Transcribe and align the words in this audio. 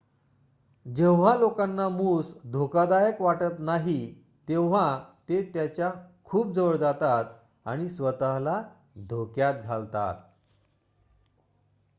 जेव्हा 0.85 1.33
लोकांना 1.35 1.87
मूस 1.89 2.31
धोकादायक 2.51 3.21
वाटत 3.21 3.59
नाही 3.59 3.97
तेव्हा 4.47 4.85
ते 5.29 5.41
त्याच्या 5.53 5.91
खूप 6.23 6.53
जवळ 6.53 6.77
जातात 6.77 7.25
आणि 7.65 7.89
स्वत:ला 7.89 8.61
धोक्यात 9.09 9.63
घालतात 9.63 10.15